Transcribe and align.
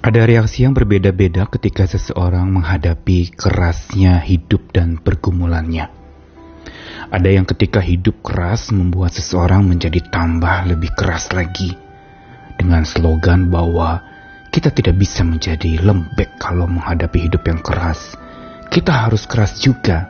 Ada 0.00 0.24
reaksi 0.24 0.64
yang 0.64 0.72
berbeda-beda 0.72 1.44
ketika 1.52 1.84
seseorang 1.84 2.48
menghadapi 2.48 3.36
kerasnya 3.36 4.24
hidup 4.24 4.72
dan 4.72 4.96
pergumulannya. 4.96 5.92
Ada 7.12 7.28
yang 7.28 7.44
ketika 7.44 7.84
hidup 7.84 8.24
keras 8.24 8.72
membuat 8.72 9.12
seseorang 9.12 9.60
menjadi 9.60 10.00
tambah 10.08 10.72
lebih 10.72 10.88
keras 10.96 11.28
lagi. 11.36 11.76
Dengan 12.56 12.88
slogan 12.88 13.52
bahwa 13.52 14.00
kita 14.48 14.72
tidak 14.72 14.96
bisa 14.96 15.20
menjadi 15.20 15.76
lembek 15.84 16.32
kalau 16.40 16.64
menghadapi 16.64 17.28
hidup 17.28 17.44
yang 17.44 17.60
keras. 17.60 18.16
Kita 18.72 19.04
harus 19.04 19.28
keras 19.28 19.60
juga. 19.60 20.08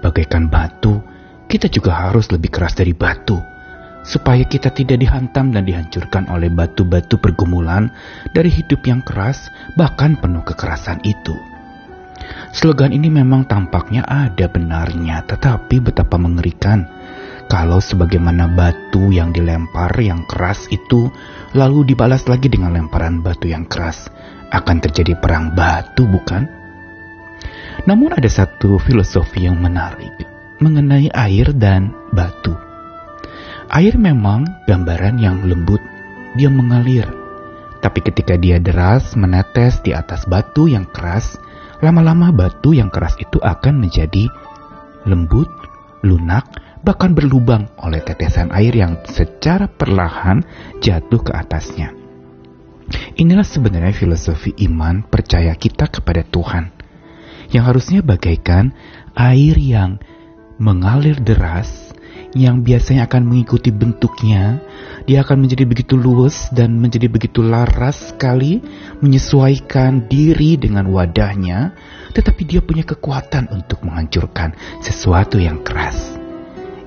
Bagaikan 0.00 0.48
batu, 0.48 0.96
kita 1.44 1.68
juga 1.68 2.08
harus 2.08 2.32
lebih 2.32 2.48
keras 2.48 2.72
dari 2.72 2.96
batu 2.96 3.49
supaya 4.02 4.44
kita 4.44 4.72
tidak 4.72 5.00
dihantam 5.00 5.52
dan 5.52 5.68
dihancurkan 5.68 6.28
oleh 6.32 6.48
batu-batu 6.48 7.20
pergumulan 7.20 7.92
dari 8.32 8.48
hidup 8.48 8.84
yang 8.88 9.04
keras, 9.04 9.52
bahkan 9.76 10.16
penuh 10.16 10.44
kekerasan 10.44 11.04
itu. 11.04 11.36
Slogan 12.50 12.90
ini 12.90 13.08
memang 13.10 13.46
tampaknya 13.46 14.02
ada 14.06 14.46
benarnya, 14.50 15.22
tetapi 15.26 15.82
betapa 15.82 16.18
mengerikan 16.18 16.86
kalau 17.50 17.82
sebagaimana 17.82 18.46
batu 18.46 19.10
yang 19.10 19.34
dilempar 19.34 19.90
yang 19.98 20.22
keras 20.26 20.70
itu 20.70 21.10
lalu 21.54 21.94
dibalas 21.94 22.30
lagi 22.30 22.46
dengan 22.46 22.78
lemparan 22.78 23.22
batu 23.26 23.50
yang 23.50 23.66
keras, 23.66 24.06
akan 24.54 24.78
terjadi 24.78 25.18
perang 25.18 25.54
batu, 25.54 26.06
bukan? 26.06 26.46
Namun 27.90 28.14
ada 28.14 28.28
satu 28.28 28.78
filosofi 28.78 29.48
yang 29.48 29.58
menarik 29.58 30.12
mengenai 30.60 31.08
air 31.10 31.50
dan 31.56 31.90
batu. 32.12 32.69
Air 33.70 33.94
memang 34.02 34.66
gambaran 34.66 35.22
yang 35.22 35.46
lembut, 35.46 35.78
dia 36.34 36.50
mengalir. 36.50 37.06
Tapi 37.78 38.02
ketika 38.02 38.34
dia 38.34 38.58
deras 38.58 39.14
menetes 39.14 39.78
di 39.86 39.94
atas 39.94 40.26
batu 40.26 40.66
yang 40.66 40.90
keras, 40.90 41.38
lama-lama 41.78 42.34
batu 42.34 42.74
yang 42.74 42.90
keras 42.90 43.14
itu 43.22 43.38
akan 43.38 43.78
menjadi 43.78 44.26
lembut, 45.06 45.46
lunak, 46.02 46.50
bahkan 46.82 47.14
berlubang 47.14 47.70
oleh 47.78 48.02
tetesan 48.02 48.50
air 48.50 48.74
yang 48.74 48.98
secara 49.06 49.70
perlahan 49.70 50.42
jatuh 50.82 51.22
ke 51.22 51.30
atasnya. 51.30 51.94
Inilah 53.22 53.46
sebenarnya 53.46 53.94
filosofi 53.94 54.50
iman 54.66 55.06
percaya 55.06 55.54
kita 55.54 55.86
kepada 55.86 56.26
Tuhan, 56.26 56.74
yang 57.54 57.70
harusnya 57.70 58.02
bagaikan 58.02 58.74
air 59.14 59.54
yang 59.62 60.02
mengalir 60.58 61.22
deras 61.22 61.89
yang 62.38 62.62
biasanya 62.62 63.10
akan 63.10 63.26
mengikuti 63.26 63.74
bentuknya, 63.74 64.62
dia 65.02 65.26
akan 65.26 65.42
menjadi 65.42 65.66
begitu 65.66 65.98
luwes 65.98 66.46
dan 66.54 66.78
menjadi 66.78 67.10
begitu 67.10 67.42
laras 67.42 68.14
sekali 68.14 68.62
menyesuaikan 69.02 70.06
diri 70.06 70.54
dengan 70.54 70.86
wadahnya, 70.94 71.74
tetapi 72.14 72.46
dia 72.46 72.62
punya 72.62 72.86
kekuatan 72.86 73.50
untuk 73.50 73.82
menghancurkan 73.82 74.54
sesuatu 74.78 75.42
yang 75.42 75.66
keras. 75.66 76.14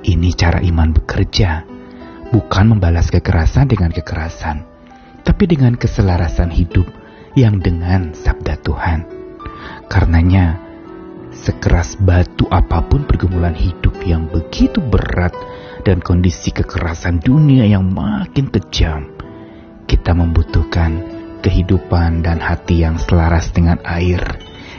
Ini 0.04 0.32
cara 0.36 0.64
iman 0.64 0.96
bekerja, 0.96 1.68
bukan 2.32 2.76
membalas 2.76 3.12
kekerasan 3.12 3.68
dengan 3.68 3.92
kekerasan, 3.92 4.64
tapi 5.28 5.44
dengan 5.44 5.76
keselarasan 5.76 6.52
hidup 6.56 6.88
yang 7.36 7.60
dengan 7.60 8.16
sabda 8.16 8.64
Tuhan. 8.64 9.00
Karenanya, 9.92 10.63
Sekeras 11.34 11.98
batu 11.98 12.46
apa 12.54 12.86
pun 12.86 13.10
pergumulan 13.10 13.58
hidup 13.58 13.98
yang 14.06 14.30
begitu 14.30 14.78
berat 14.80 15.34
dan 15.82 16.00
kondisi 16.00 16.54
kekerasan 16.54 17.20
dunia 17.20 17.66
yang 17.66 17.90
makin 17.90 18.48
kejam, 18.54 19.12
kita 19.90 20.14
membutuhkan 20.14 21.04
kehidupan 21.44 22.24
dan 22.24 22.40
hati 22.40 22.86
yang 22.86 22.96
selaras 22.96 23.52
dengan 23.52 23.82
air 23.84 24.22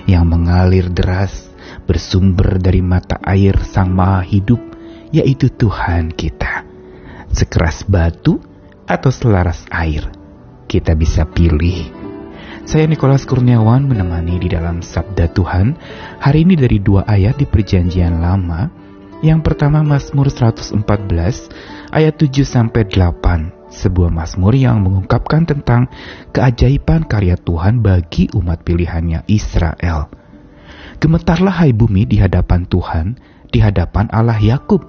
yang 0.08 0.28
mengalir 0.28 0.88
deras 0.88 1.52
bersumber 1.84 2.56
dari 2.60 2.80
mata 2.80 3.20
air 3.24 3.56
Sang 3.64 3.92
Maha 3.92 4.24
Hidup, 4.24 4.60
yaitu 5.12 5.52
Tuhan 5.52 6.12
kita. 6.12 6.64
Sekeras 7.34 7.84
batu 7.84 8.40
atau 8.86 9.10
selaras 9.10 9.66
air, 9.72 10.06
kita 10.68 10.94
bisa 10.94 11.26
pilih 11.26 12.03
saya 12.64 12.88
Nikolas 12.88 13.28
Kurniawan 13.28 13.84
menemani 13.84 14.40
di 14.40 14.48
dalam 14.48 14.80
Sabda 14.80 15.28
Tuhan 15.36 15.76
hari 16.16 16.48
ini 16.48 16.56
dari 16.56 16.80
dua 16.80 17.04
ayat 17.04 17.36
di 17.36 17.44
Perjanjian 17.44 18.24
Lama. 18.24 18.72
Yang 19.20 19.40
pertama 19.52 19.84
Mazmur 19.84 20.28
114 20.32 20.76
ayat 21.92 22.14
7 22.16 22.44
sampai 22.44 22.84
8, 22.88 23.72
sebuah 23.72 24.12
mazmur 24.12 24.52
yang 24.52 24.84
mengungkapkan 24.84 25.48
tentang 25.48 25.88
keajaiban 26.32 27.08
karya 27.08 27.36
Tuhan 27.40 27.80
bagi 27.80 28.28
umat 28.36 28.60
pilihannya 28.64 29.24
Israel. 29.32 30.12
Gemetarlah 31.00 31.64
hai 31.64 31.72
bumi 31.72 32.04
di 32.04 32.20
hadapan 32.20 32.68
Tuhan, 32.68 33.16
di 33.48 33.64
hadapan 33.64 34.12
Allah 34.12 34.36
Yakub 34.36 34.84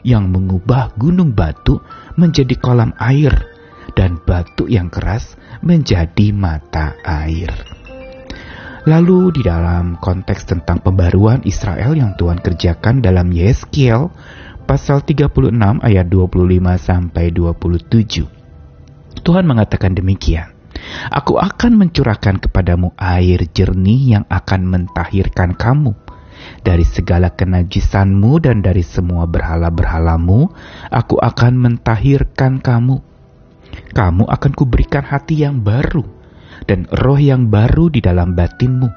yang 0.00 0.32
mengubah 0.32 0.96
gunung 0.96 1.32
batu 1.32 1.80
menjadi 2.16 2.56
kolam 2.56 2.96
air 3.00 3.53
dan 3.94 4.20
batu 4.22 4.66
yang 4.66 4.90
keras 4.90 5.38
menjadi 5.62 6.34
mata 6.34 6.98
air. 7.02 7.50
Lalu 8.84 9.40
di 9.40 9.42
dalam 9.42 9.96
konteks 9.96 10.44
tentang 10.44 10.84
pembaruan 10.84 11.40
Israel 11.48 11.96
yang 11.96 12.12
Tuhan 12.20 12.36
kerjakan 12.44 13.00
dalam 13.00 13.32
Yeskiel 13.32 14.12
pasal 14.68 15.00
36 15.00 15.80
ayat 15.80 16.06
25 16.12 16.76
sampai 16.76 17.32
27. 17.32 19.24
Tuhan 19.24 19.44
mengatakan 19.48 19.96
demikian. 19.96 20.52
Aku 21.08 21.40
akan 21.40 21.80
mencurahkan 21.80 22.44
kepadamu 22.44 22.92
air 23.00 23.40
jernih 23.56 24.20
yang 24.20 24.24
akan 24.28 24.68
mentahirkan 24.68 25.56
kamu 25.56 25.96
dari 26.60 26.84
segala 26.84 27.32
kenajisanmu 27.32 28.40
dan 28.40 28.60
dari 28.60 28.84
semua 28.84 29.24
berhala-berhalamu, 29.28 30.52
aku 30.92 31.16
akan 31.20 31.52
mentahirkan 31.60 32.60
kamu 32.60 33.00
kamu 33.94 34.26
akan 34.26 34.52
kuberikan 34.52 35.06
hati 35.06 35.46
yang 35.46 35.62
baru 35.62 36.02
dan 36.66 36.86
roh 37.02 37.18
yang 37.18 37.48
baru 37.48 37.90
di 37.90 38.00
dalam 38.02 38.34
batinmu. 38.34 38.90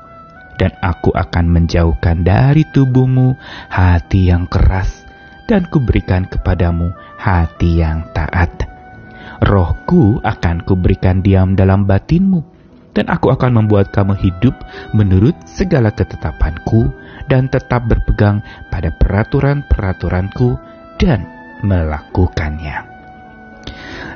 Dan 0.57 0.73
aku 0.81 1.13
akan 1.13 1.53
menjauhkan 1.53 2.25
dari 2.25 2.65
tubuhmu 2.73 3.37
hati 3.69 4.33
yang 4.33 4.49
keras 4.49 5.05
dan 5.45 5.69
kuberikan 5.69 6.25
kepadamu 6.25 6.89
hati 7.21 7.77
yang 7.77 8.09
taat. 8.17 8.65
Rohku 9.45 10.17
akan 10.25 10.65
kuberikan 10.65 11.21
diam 11.21 11.53
dalam 11.53 11.85
batinmu 11.85 12.41
dan 12.97 13.05
aku 13.13 13.29
akan 13.29 13.61
membuat 13.61 13.93
kamu 13.93 14.17
hidup 14.17 14.57
menurut 14.97 15.37
segala 15.45 15.93
ketetapanku 15.93 16.89
dan 17.29 17.45
tetap 17.53 17.85
berpegang 17.85 18.41
pada 18.73 18.89
peraturan-peraturanku 18.97 20.57
dan 20.97 21.21
melakukannya. 21.61 22.81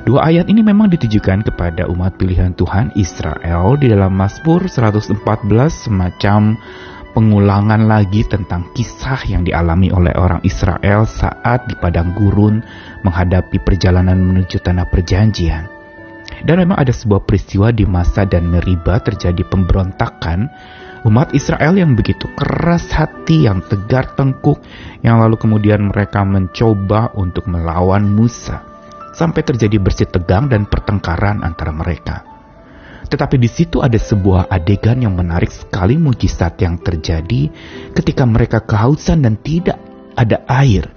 Dua 0.02 0.34
ayat 0.34 0.50
ini 0.50 0.66
memang 0.66 0.90
ditujukan 0.90 1.46
kepada 1.46 1.86
umat 1.86 2.18
pilihan 2.18 2.50
Tuhan 2.58 2.90
Israel 2.98 3.78
di 3.78 3.86
dalam 3.86 4.10
Mazmur 4.18 4.66
114 4.66 5.14
semacam 5.70 6.58
pengulangan 7.14 7.86
lagi 7.86 8.26
tentang 8.26 8.66
kisah 8.74 9.22
yang 9.30 9.46
dialami 9.46 9.94
oleh 9.94 10.10
orang 10.18 10.42
Israel 10.42 11.06
saat 11.06 11.70
di 11.70 11.78
padang 11.78 12.18
gurun 12.18 12.58
menghadapi 13.06 13.62
perjalanan 13.62 14.18
menuju 14.18 14.58
tanah 14.58 14.90
perjanjian. 14.90 15.70
Dan 16.42 16.58
memang 16.58 16.82
ada 16.82 16.90
sebuah 16.90 17.22
peristiwa 17.22 17.70
di 17.70 17.86
masa 17.86 18.26
dan 18.26 18.50
Meriba 18.50 18.98
terjadi 18.98 19.46
pemberontakan 19.46 20.50
umat 21.06 21.30
Israel 21.30 21.78
yang 21.78 21.94
begitu 21.94 22.26
keras 22.34 22.90
hati, 22.90 23.46
yang 23.46 23.62
tegar 23.70 24.18
tengkuk, 24.18 24.58
yang 25.06 25.22
lalu 25.22 25.38
kemudian 25.38 25.94
mereka 25.94 26.26
mencoba 26.26 27.14
untuk 27.14 27.46
melawan 27.46 28.02
Musa 28.02 28.71
sampai 29.12 29.44
terjadi 29.44 29.76
bersih 29.78 30.08
tegang 30.08 30.48
dan 30.48 30.64
pertengkaran 30.68 31.44
antara 31.44 31.70
mereka. 31.70 32.24
Tetapi 33.12 33.36
di 33.36 33.50
situ 33.50 33.84
ada 33.84 34.00
sebuah 34.00 34.48
adegan 34.48 35.04
yang 35.04 35.12
menarik 35.12 35.52
sekali 35.52 36.00
mujizat 36.00 36.56
yang 36.64 36.80
terjadi 36.80 37.52
ketika 37.92 38.24
mereka 38.24 38.64
kehausan 38.64 39.20
dan 39.20 39.36
tidak 39.44 39.76
ada 40.16 40.40
air. 40.48 40.88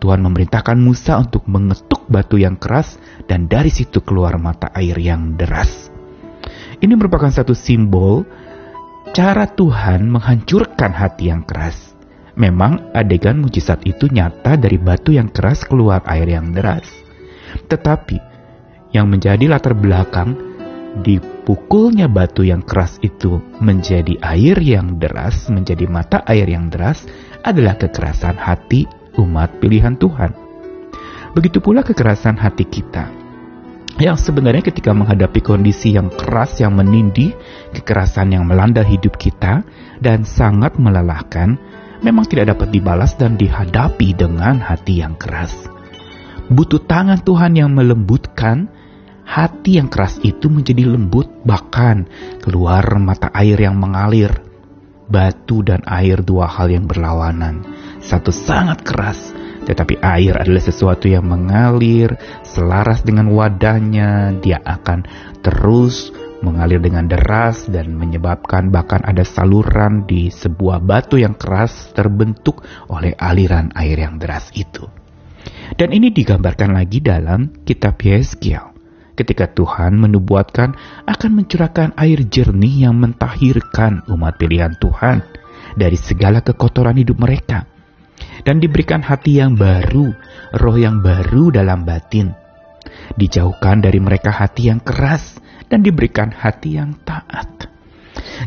Tuhan 0.00 0.24
memerintahkan 0.24 0.80
Musa 0.80 1.20
untuk 1.20 1.44
mengetuk 1.46 2.08
batu 2.08 2.40
yang 2.40 2.56
keras 2.56 2.96
dan 3.28 3.46
dari 3.46 3.68
situ 3.68 4.00
keluar 4.00 4.34
mata 4.40 4.72
air 4.74 4.96
yang 4.96 5.36
deras. 5.36 5.92
Ini 6.80 6.96
merupakan 6.96 7.28
satu 7.28 7.52
simbol 7.52 8.24
cara 9.12 9.44
Tuhan 9.44 10.08
menghancurkan 10.08 10.96
hati 10.96 11.28
yang 11.28 11.44
keras. 11.44 11.92
Memang 12.40 12.90
adegan 12.96 13.44
mujizat 13.44 13.84
itu 13.84 14.08
nyata 14.08 14.56
dari 14.56 14.80
batu 14.80 15.12
yang 15.12 15.28
keras 15.28 15.68
keluar 15.68 16.00
air 16.08 16.24
yang 16.24 16.56
deras. 16.56 16.99
Tetapi 17.68 18.18
yang 18.90 19.06
menjadi 19.06 19.46
latar 19.46 19.74
belakang 19.78 20.34
dipukulnya 20.98 22.10
batu 22.10 22.42
yang 22.42 22.66
keras 22.66 22.98
itu 22.98 23.38
menjadi 23.62 24.18
air 24.26 24.58
yang 24.58 24.98
deras, 24.98 25.46
menjadi 25.46 25.86
mata 25.86 26.18
air 26.26 26.50
yang 26.50 26.66
deras 26.66 27.06
adalah 27.46 27.78
kekerasan 27.78 28.34
hati 28.34 28.90
umat 29.14 29.62
pilihan 29.62 29.94
Tuhan. 29.94 30.34
Begitu 31.30 31.62
pula 31.62 31.86
kekerasan 31.86 32.34
hati 32.38 32.66
kita. 32.66 33.22
yang 34.00 34.16
sebenarnya 34.16 34.64
ketika 34.64 34.96
menghadapi 34.96 35.44
kondisi 35.44 35.92
yang 35.92 36.08
keras 36.08 36.56
yang 36.56 36.72
menindih, 36.72 37.36
kekerasan 37.76 38.32
yang 38.32 38.48
melanda 38.48 38.80
hidup 38.80 39.20
kita 39.20 39.60
dan 40.00 40.24
sangat 40.24 40.80
melelahkan, 40.80 41.60
memang 42.00 42.24
tidak 42.24 42.56
dapat 42.56 42.72
dibalas 42.72 43.12
dan 43.20 43.36
dihadapi 43.36 44.16
dengan 44.16 44.56
hati 44.56 45.04
yang 45.04 45.20
keras. 45.20 45.68
Butuh 46.50 46.82
tangan 46.82 47.22
Tuhan 47.22 47.54
yang 47.54 47.70
melembutkan, 47.70 48.66
hati 49.22 49.78
yang 49.78 49.86
keras 49.86 50.18
itu 50.26 50.50
menjadi 50.50 50.82
lembut, 50.82 51.30
bahkan 51.46 52.10
keluar 52.42 52.82
mata 52.98 53.30
air 53.30 53.54
yang 53.54 53.78
mengalir. 53.78 54.34
Batu 55.06 55.62
dan 55.62 55.82
air 55.86 56.22
dua 56.26 56.50
hal 56.50 56.70
yang 56.74 56.90
berlawanan. 56.90 57.62
Satu 58.02 58.34
sangat 58.34 58.82
keras, 58.82 59.30
tetapi 59.62 60.02
air 60.02 60.38
adalah 60.38 60.62
sesuatu 60.62 61.06
yang 61.06 61.26
mengalir 61.26 62.18
selaras 62.42 63.06
dengan 63.06 63.30
wadahnya. 63.30 64.34
Dia 64.42 64.58
akan 64.58 65.06
terus 65.46 66.10
mengalir 66.42 66.82
dengan 66.82 67.06
deras 67.06 67.70
dan 67.70 67.94
menyebabkan 67.94 68.74
bahkan 68.74 69.02
ada 69.06 69.22
saluran 69.22 70.02
di 70.02 70.34
sebuah 70.34 70.82
batu 70.82 71.14
yang 71.14 71.38
keras 71.38 71.94
terbentuk 71.94 72.66
oleh 72.90 73.14
aliran 73.18 73.70
air 73.78 74.02
yang 74.02 74.18
deras 74.18 74.50
itu. 74.54 74.99
Dan 75.76 75.94
ini 75.94 76.10
digambarkan 76.10 76.74
lagi 76.74 76.98
dalam 76.98 77.62
kitab 77.62 78.00
Yeskiel. 78.02 78.74
Ketika 79.14 79.52
Tuhan 79.52 80.00
menubuatkan 80.00 80.74
akan 81.04 81.30
mencurahkan 81.36 81.92
air 82.00 82.24
jernih 82.24 82.88
yang 82.88 82.96
mentahirkan 82.96 84.00
umat 84.08 84.40
pilihan 84.40 84.72
Tuhan 84.80 85.20
dari 85.76 85.98
segala 86.00 86.40
kekotoran 86.40 86.96
hidup 86.96 87.20
mereka 87.20 87.68
dan 88.42 88.58
diberikan 88.58 89.04
hati 89.04 89.38
yang 89.38 89.60
baru, 89.60 90.16
roh 90.56 90.76
yang 90.80 91.04
baru 91.04 91.52
dalam 91.52 91.84
batin. 91.84 92.32
Dijauhkan 93.12 93.84
dari 93.84 94.00
mereka 94.00 94.32
hati 94.32 94.72
yang 94.72 94.80
keras 94.80 95.36
dan 95.68 95.84
diberikan 95.84 96.32
hati 96.32 96.80
yang 96.80 96.96
taat. 97.04 97.68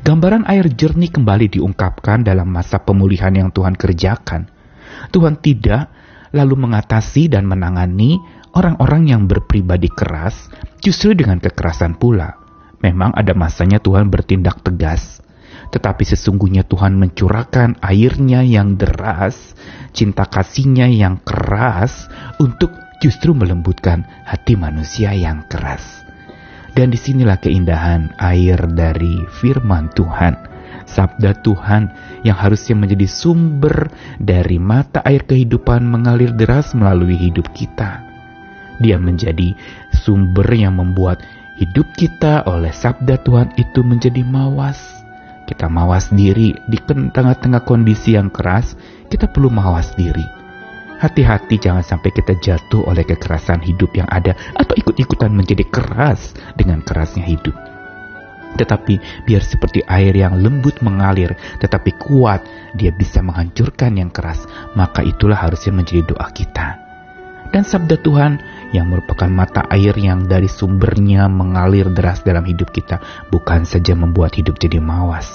Gambaran 0.02 0.50
air 0.50 0.74
jernih 0.74 1.14
kembali 1.14 1.54
diungkapkan 1.54 2.26
dalam 2.26 2.50
masa 2.50 2.82
pemulihan 2.82 3.32
yang 3.32 3.54
Tuhan 3.54 3.78
kerjakan. 3.78 4.50
Tuhan 5.14 5.38
tidak 5.38 5.90
lalu 6.34 6.68
mengatasi 6.68 7.30
dan 7.30 7.46
menangani 7.46 8.18
orang-orang 8.58 9.08
yang 9.14 9.30
berpribadi 9.30 9.88
keras 9.94 10.50
justru 10.82 11.14
dengan 11.14 11.38
kekerasan 11.38 11.96
pula. 11.96 12.42
Memang 12.84 13.16
ada 13.16 13.32
masanya 13.32 13.80
Tuhan 13.80 14.12
bertindak 14.12 14.60
tegas, 14.60 15.24
tetapi 15.72 16.04
sesungguhnya 16.04 16.68
Tuhan 16.68 17.00
mencurahkan 17.00 17.80
airnya 17.80 18.44
yang 18.44 18.76
deras, 18.76 19.56
cinta 19.96 20.28
kasihnya 20.28 20.92
yang 20.92 21.24
keras 21.24 22.12
untuk 22.44 22.76
justru 23.00 23.32
melembutkan 23.32 24.04
hati 24.28 24.60
manusia 24.60 25.16
yang 25.16 25.48
keras. 25.48 26.04
Dan 26.74 26.90
di 26.90 26.98
sinilah 26.98 27.38
keindahan 27.38 28.18
air 28.18 28.58
dari 28.74 29.22
firman 29.40 29.94
Tuhan, 29.94 30.53
sabda 30.90 31.40
Tuhan 31.44 31.92
yang 32.24 32.38
harusnya 32.38 32.76
menjadi 32.78 33.08
sumber 33.10 33.92
dari 34.20 34.58
mata 34.58 35.04
air 35.04 35.24
kehidupan 35.24 35.84
mengalir 35.86 36.32
deras 36.34 36.72
melalui 36.76 37.16
hidup 37.18 37.50
kita. 37.52 38.04
Dia 38.82 38.98
menjadi 38.98 39.54
sumber 39.94 40.50
yang 40.52 40.82
membuat 40.82 41.22
hidup 41.62 41.86
kita 41.94 42.44
oleh 42.50 42.74
sabda 42.74 43.22
Tuhan 43.22 43.54
itu 43.56 43.86
menjadi 43.86 44.26
mawas 44.26 45.04
kita 45.44 45.68
mawas 45.68 46.08
diri 46.08 46.56
di 46.72 46.80
tengah-tengah 46.88 47.68
kondisi 47.68 48.16
yang 48.16 48.32
keras, 48.32 48.80
kita 49.12 49.28
perlu 49.28 49.52
mawas 49.52 49.92
diri. 50.00 50.24
Hati-hati 51.04 51.60
jangan 51.60 51.84
sampai 51.84 52.16
kita 52.16 52.40
jatuh 52.40 52.88
oleh 52.88 53.04
kekerasan 53.04 53.60
hidup 53.60 53.92
yang 53.92 54.08
ada 54.08 54.40
atau 54.56 54.72
ikut-ikutan 54.80 55.36
menjadi 55.36 55.68
keras 55.68 56.32
dengan 56.56 56.80
kerasnya 56.80 57.28
hidup. 57.28 57.73
Tetapi 58.54 59.26
biar 59.26 59.42
seperti 59.42 59.82
air 59.90 60.14
yang 60.14 60.38
lembut 60.38 60.80
mengalir 60.86 61.34
tetapi 61.58 61.98
kuat, 61.98 62.46
dia 62.78 62.94
bisa 62.94 63.22
menghancurkan 63.26 63.98
yang 63.98 64.14
keras, 64.14 64.46
maka 64.78 65.02
itulah 65.02 65.38
harusnya 65.38 65.74
menjadi 65.74 66.14
doa 66.14 66.28
kita. 66.30 66.84
Dan 67.54 67.62
sabda 67.62 68.02
Tuhan 68.02 68.42
yang 68.74 68.90
merupakan 68.90 69.30
mata 69.30 69.62
air 69.70 69.94
yang 69.94 70.26
dari 70.26 70.50
sumbernya 70.50 71.30
mengalir 71.30 71.86
deras 71.94 72.26
dalam 72.26 72.42
hidup 72.50 72.74
kita, 72.74 72.98
bukan 73.30 73.62
saja 73.62 73.94
membuat 73.94 74.34
hidup 74.34 74.58
jadi 74.58 74.82
mawas, 74.82 75.30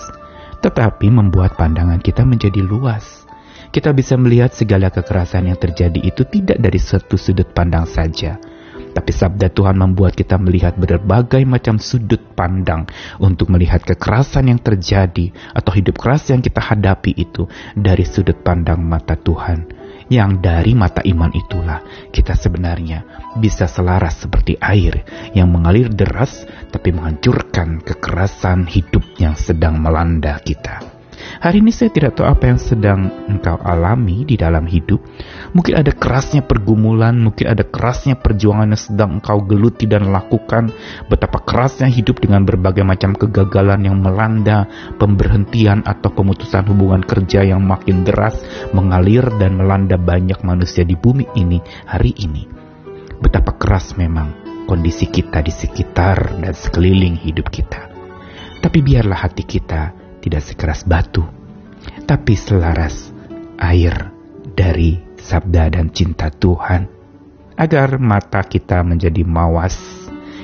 tetapi 0.58 1.14
membuat 1.14 1.54
pandangan 1.54 2.02
kita 2.02 2.26
menjadi 2.26 2.58
luas. 2.58 3.22
Kita 3.70 3.94
bisa 3.94 4.18
melihat 4.18 4.50
segala 4.50 4.90
kekerasan 4.90 5.46
yang 5.46 5.60
terjadi 5.60 6.00
itu 6.02 6.26
tidak 6.26 6.58
dari 6.58 6.80
satu 6.82 7.14
sudut 7.14 7.46
pandang 7.54 7.86
saja, 7.86 8.40
tapi 8.92 9.12
sabda 9.14 9.52
Tuhan 9.52 9.76
membuat 9.76 10.16
kita 10.16 10.36
melihat 10.40 10.74
berbagai 10.76 11.42
macam 11.44 11.76
sudut 11.76 12.20
pandang 12.32 12.88
untuk 13.20 13.52
melihat 13.52 13.84
kekerasan 13.84 14.50
yang 14.50 14.60
terjadi 14.60 15.30
atau 15.54 15.72
hidup 15.74 15.96
keras 15.98 16.28
yang 16.32 16.40
kita 16.40 16.60
hadapi 16.60 17.14
itu 17.16 17.46
dari 17.76 18.04
sudut 18.04 18.40
pandang 18.40 18.82
mata 18.82 19.14
Tuhan 19.14 19.78
yang 20.08 20.40
dari 20.40 20.72
mata 20.72 21.04
iman 21.04 21.28
itulah 21.36 21.84
kita 22.08 22.32
sebenarnya 22.32 23.30
bisa 23.36 23.68
selaras 23.68 24.24
seperti 24.24 24.56
air 24.56 25.04
yang 25.36 25.52
mengalir 25.52 25.92
deras 25.92 26.48
tapi 26.72 26.96
menghancurkan 26.96 27.84
kekerasan 27.84 28.64
hidup 28.64 29.04
yang 29.20 29.36
sedang 29.36 29.76
melanda 29.76 30.40
kita. 30.40 30.97
Hari 31.38 31.62
ini 31.62 31.70
saya 31.74 31.90
tidak 31.90 32.18
tahu 32.18 32.26
apa 32.26 32.44
yang 32.50 32.60
sedang 32.60 33.00
engkau 33.26 33.58
alami 33.62 34.26
di 34.26 34.38
dalam 34.38 34.66
hidup. 34.66 35.02
Mungkin 35.54 35.78
ada 35.78 35.90
kerasnya 35.94 36.46
pergumulan, 36.46 37.14
mungkin 37.18 37.50
ada 37.50 37.62
kerasnya 37.66 38.18
perjuangan 38.18 38.74
yang 38.74 38.82
sedang 38.82 39.10
engkau 39.18 39.42
geluti 39.42 39.86
dan 39.86 40.10
lakukan. 40.10 40.70
Betapa 41.06 41.42
kerasnya 41.42 41.90
hidup 41.90 42.22
dengan 42.22 42.42
berbagai 42.46 42.82
macam 42.86 43.14
kegagalan 43.14 43.86
yang 43.86 43.98
melanda, 43.98 44.66
pemberhentian 44.98 45.82
atau 45.86 46.10
pemutusan 46.14 46.66
hubungan 46.70 47.02
kerja 47.02 47.42
yang 47.42 47.62
makin 47.62 48.06
deras 48.06 48.38
mengalir 48.70 49.26
dan 49.38 49.58
melanda 49.58 49.98
banyak 49.98 50.38
manusia 50.46 50.82
di 50.86 50.94
bumi 50.94 51.26
ini 51.34 51.58
hari 51.86 52.14
ini. 52.18 52.46
Betapa 53.18 53.58
keras 53.58 53.98
memang 53.98 54.62
kondisi 54.68 55.10
kita 55.10 55.42
di 55.42 55.50
sekitar 55.50 56.38
dan 56.38 56.54
sekeliling 56.54 57.18
hidup 57.18 57.50
kita. 57.50 57.90
Tapi 58.58 58.78
biarlah 58.82 59.26
hati 59.26 59.46
kita 59.46 59.97
tidak 60.20 60.42
sekeras 60.44 60.82
batu, 60.84 61.24
tapi 62.04 62.34
selaras 62.34 63.10
air 63.58 64.10
dari 64.54 64.98
sabda 65.18 65.72
dan 65.74 65.90
cinta 65.94 66.30
Tuhan, 66.30 66.86
agar 67.58 67.98
mata 67.98 68.42
kita 68.42 68.82
menjadi 68.86 69.22
mawas, 69.26 69.76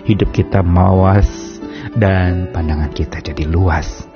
hidup 0.07 0.35
kita 0.35 0.63
mawas, 0.63 1.59
dan 1.95 2.51
pandangan 2.51 2.91
kita 2.91 3.21
jadi 3.21 3.45
luas 3.47 4.14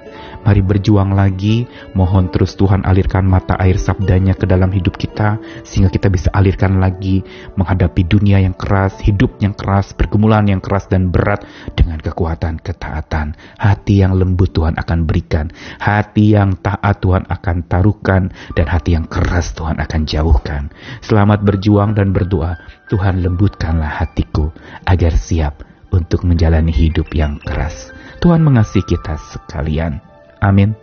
Mari 0.49 0.64
berjuang 0.64 1.12
lagi, 1.12 1.69
mohon 1.93 2.33
terus 2.33 2.57
Tuhan 2.57 2.81
alirkan 2.88 3.28
mata 3.28 3.52
air 3.61 3.76
sabdanya 3.76 4.33
ke 4.33 4.49
dalam 4.49 4.73
hidup 4.73 4.97
kita, 4.97 5.37
sehingga 5.61 5.93
kita 5.93 6.09
bisa 6.09 6.33
alirkan 6.33 6.81
lagi 6.81 7.21
menghadapi 7.61 8.09
dunia 8.09 8.40
yang 8.40 8.57
keras, 8.57 8.97
hidup 9.05 9.37
yang 9.45 9.52
keras, 9.52 9.93
pergumulan 9.93 10.49
yang 10.49 10.64
keras 10.64 10.88
dan 10.88 11.12
berat 11.12 11.45
dengan 11.76 12.00
kekuatan 12.00 12.64
ketaatan. 12.64 13.37
Hati 13.61 14.00
yang 14.00 14.17
lembut 14.17 14.57
Tuhan 14.57 14.81
akan 14.81 15.05
berikan, 15.05 15.52
hati 15.85 16.33
yang 16.33 16.57
taat 16.64 16.97
Tuhan 17.05 17.28
akan 17.28 17.57
taruhkan, 17.69 18.33
dan 18.57 18.73
hati 18.73 18.97
yang 18.97 19.05
keras 19.05 19.52
Tuhan 19.52 19.76
akan 19.76 20.09
jauhkan. 20.09 20.73
Selamat 21.05 21.45
berjuang 21.45 21.93
dan 21.93 22.17
berdoa, 22.17 22.57
Tuhan 22.88 23.21
lembutkanlah 23.21 24.00
hatiku 24.00 24.49
agar 24.88 25.12
siap 25.12 25.61
untuk 25.93 26.25
menjalani 26.25 26.73
hidup 26.73 27.12
yang 27.12 27.37
keras. 27.37 27.93
Tuhan 28.25 28.40
mengasihi 28.40 28.88
kita 28.88 29.21
sekalian. 29.21 30.08
Amin. 30.40 30.76